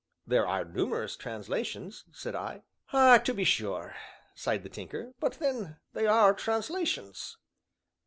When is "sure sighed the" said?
3.43-4.69